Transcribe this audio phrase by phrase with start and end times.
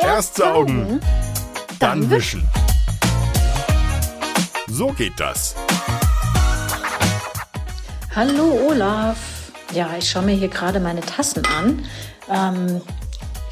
[0.00, 1.00] Erst saugen,
[1.78, 2.48] dann wischen.
[4.68, 5.54] So geht das.
[8.14, 9.16] Hallo Olaf.
[9.72, 11.86] Ja, ich schaue mir hier gerade meine Tassen an.
[12.28, 12.80] Ähm,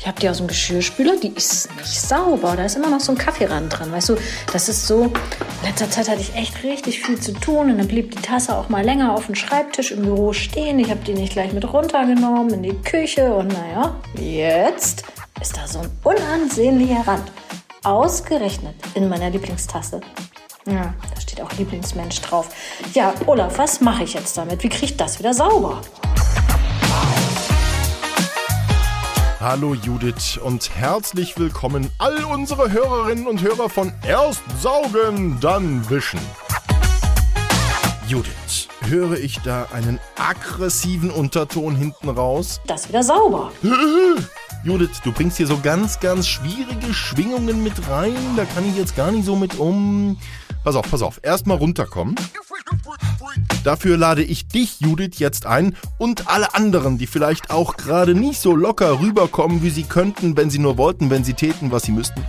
[0.00, 2.56] ich habe die aus dem Geschirrspüler, die ist nicht sauber.
[2.56, 3.92] Da ist immer noch so ein Kaffeerand dran.
[3.92, 4.16] Weißt du,
[4.50, 5.04] das ist so.
[5.04, 5.12] In
[5.68, 8.70] letzter Zeit hatte ich echt richtig viel zu tun und dann blieb die Tasse auch
[8.70, 10.78] mal länger auf dem Schreibtisch im Büro stehen.
[10.78, 15.04] Ich habe die nicht gleich mit runtergenommen in die Küche und naja, jetzt
[15.38, 17.30] ist da so ein unansehnlicher Rand.
[17.84, 20.00] Ausgerechnet in meiner Lieblingstasse.
[20.66, 22.48] Ja, da steht auch Lieblingsmensch drauf.
[22.94, 24.62] Ja, Olaf, was mache ich jetzt damit?
[24.62, 25.82] Wie kriege ich das wieder sauber?
[29.40, 36.20] Hallo Judith und herzlich willkommen all unsere Hörerinnen und Hörer von Erst saugen, dann wischen.
[38.06, 42.60] Judith, höre ich da einen aggressiven Unterton hinten raus?
[42.66, 43.50] Das wieder sauber.
[44.62, 48.36] Judith, du bringst hier so ganz, ganz schwierige Schwingungen mit rein.
[48.36, 50.18] Da kann ich jetzt gar nicht so mit um.
[50.64, 51.18] Pass auf, pass auf.
[51.22, 52.14] Erstmal runterkommen.
[53.64, 58.40] Dafür lade ich dich, Judith, jetzt ein und alle anderen, die vielleicht auch gerade nicht
[58.40, 61.92] so locker rüberkommen, wie sie könnten, wenn sie nur wollten, wenn sie täten, was sie
[61.92, 62.22] müssten,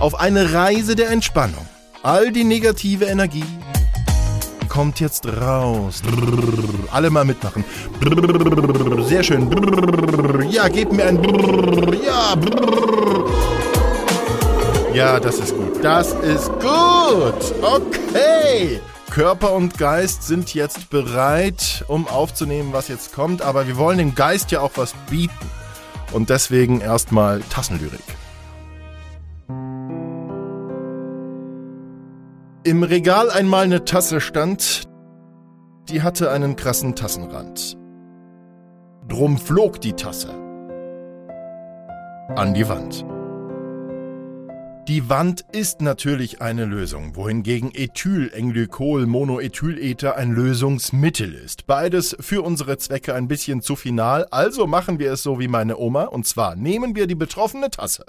[0.00, 1.66] auf eine Reise der Entspannung.
[2.02, 3.44] All die negative Energie
[4.68, 6.02] kommt jetzt raus.
[6.90, 7.64] Alle mal mitmachen.
[9.06, 9.48] Sehr schön.
[10.50, 11.22] Ja, gebt mir ein.
[12.04, 12.34] Ja.
[14.94, 15.82] Ja, das ist gut.
[15.82, 17.54] Das ist gut.
[17.62, 18.80] Okay.
[19.10, 24.14] Körper und Geist sind jetzt bereit, um aufzunehmen, was jetzt kommt, aber wir wollen dem
[24.14, 25.32] Geist ja auch was bieten.
[26.12, 28.00] Und deswegen erstmal Tassenlyrik.
[32.64, 34.84] Im Regal einmal eine Tasse stand,
[35.88, 37.78] die hatte einen krassen Tassenrand.
[39.08, 40.30] Drum flog die Tasse
[42.36, 43.06] an die Wand.
[44.88, 51.66] Die Wand ist natürlich eine Lösung, wohingegen Ethylenglykol Monoethylether ein Lösungsmittel ist.
[51.66, 55.76] Beides für unsere Zwecke ein bisschen zu final, also machen wir es so wie meine
[55.76, 58.06] Oma, und zwar nehmen wir die betroffene Tasse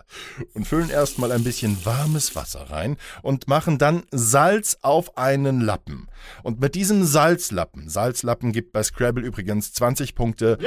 [0.53, 6.07] und füllen erstmal ein bisschen warmes Wasser rein und machen dann Salz auf einen Lappen.
[6.43, 10.57] Und mit diesem Salzlappen, Salzlappen gibt bei Scrabble übrigens 20 Punkte,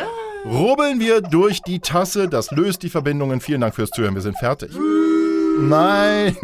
[0.45, 3.41] rubbeln wir durch die Tasse, das löst die Verbindungen.
[3.41, 4.73] Vielen Dank fürs Zuhören, wir sind fertig.
[5.59, 6.37] Nein!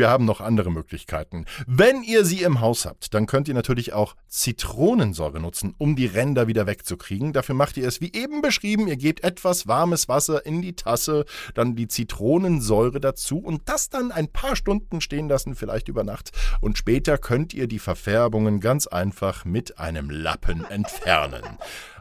[0.00, 1.44] Wir haben noch andere Möglichkeiten.
[1.66, 6.06] Wenn ihr sie im Haus habt, dann könnt ihr natürlich auch Zitronensäure nutzen, um die
[6.06, 7.32] Ränder wieder wegzukriegen.
[7.32, 8.86] Dafür macht ihr es wie eben beschrieben.
[8.86, 11.24] Ihr gebt etwas warmes Wasser in die Tasse,
[11.54, 16.30] dann die Zitronensäure dazu und das dann ein paar Stunden stehen lassen, vielleicht über Nacht.
[16.60, 21.42] Und später könnt ihr die Verfärbungen ganz einfach mit einem Lappen entfernen.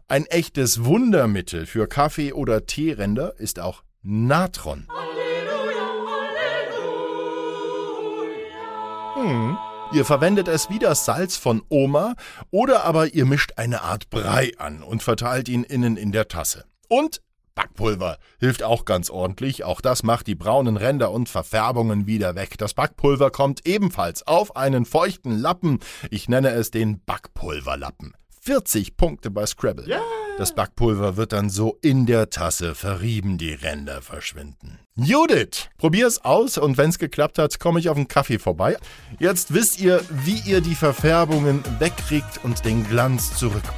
[0.08, 4.86] Ein echtes Wundermittel für Kaffee- oder Teeränder ist auch Natron.
[9.20, 9.58] Hm.
[9.94, 12.16] Ihr verwendet es wie das Salz von Oma
[12.52, 16.66] oder aber ihr mischt eine Art Brei an und verteilt ihn innen in der Tasse.
[16.90, 17.22] Und
[17.56, 19.64] Backpulver hilft auch ganz ordentlich.
[19.64, 22.58] Auch das macht die braunen Ränder und Verfärbungen wieder weg.
[22.60, 25.80] Das Backpulver kommt ebenfalls auf einen feuchten Lappen.
[26.12, 28.14] Ich nenne es den Backpulverlappen.
[28.48, 29.86] 40 Punkte bei Scrabble.
[29.86, 30.02] Yeah.
[30.38, 34.80] Das Backpulver wird dann so in der Tasse verrieben, die Ränder verschwinden.
[34.96, 38.78] Judith, probier's aus und wenn's geklappt hat, komme ich auf einen Kaffee vorbei.
[39.20, 43.76] Jetzt wisst ihr, wie ihr die Verfärbungen wegkriegt und den Glanz zurückbringt.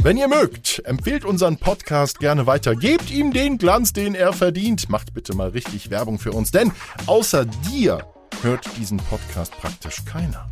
[0.00, 2.76] Wenn ihr mögt, empfehlt unseren Podcast gerne weiter.
[2.76, 4.88] Gebt ihm den Glanz, den er verdient.
[4.88, 6.70] Macht bitte mal richtig Werbung für uns, denn
[7.06, 8.06] außer dir
[8.42, 10.48] hört diesen Podcast praktisch keiner.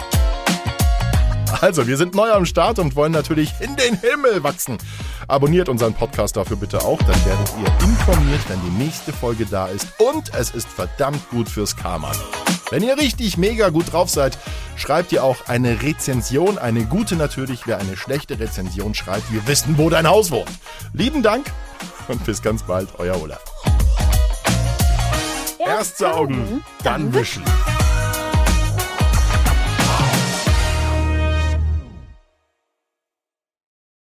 [1.63, 4.79] Also, wir sind neu am Start und wollen natürlich in den Himmel wachsen.
[5.29, 9.69] Abonniert unseren Podcast dafür bitte auch, dann werdet ihr informiert, wenn die nächste Folge da
[9.69, 9.87] ist.
[10.01, 12.11] Und es ist verdammt gut fürs Karma.
[12.71, 14.37] Wenn ihr richtig mega gut drauf seid,
[14.75, 17.65] schreibt ihr auch eine Rezension, eine gute natürlich.
[17.65, 20.51] Wer eine schlechte Rezension schreibt, wir wissen, wo dein Haus wohnt.
[20.93, 21.47] Lieben Dank
[22.09, 23.45] und bis ganz bald, euer Olaf.
[25.65, 27.45] Erst saugen, dann wischen.